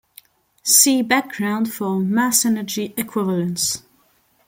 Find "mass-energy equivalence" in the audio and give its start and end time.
1.99-3.83